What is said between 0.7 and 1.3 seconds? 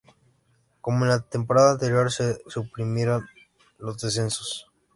Como en la